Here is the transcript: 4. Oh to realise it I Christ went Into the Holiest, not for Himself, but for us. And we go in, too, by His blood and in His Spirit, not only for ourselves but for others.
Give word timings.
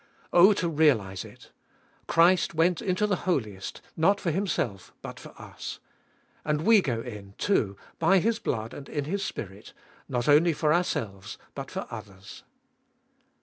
4. 0.31 0.39
Oh 0.39 0.53
to 0.53 0.67
realise 0.67 1.23
it 1.23 1.51
I 1.53 2.11
Christ 2.11 2.55
went 2.55 2.81
Into 2.81 3.05
the 3.05 3.17
Holiest, 3.29 3.81
not 3.95 4.19
for 4.19 4.31
Himself, 4.31 4.91
but 5.03 5.19
for 5.19 5.39
us. 5.39 5.79
And 6.43 6.61
we 6.61 6.81
go 6.81 7.01
in, 7.01 7.35
too, 7.37 7.77
by 7.99 8.17
His 8.17 8.39
blood 8.39 8.73
and 8.73 8.89
in 8.89 9.05
His 9.05 9.23
Spirit, 9.23 9.73
not 10.09 10.27
only 10.27 10.53
for 10.53 10.73
ourselves 10.73 11.37
but 11.53 11.69
for 11.69 11.85
others. 11.91 12.41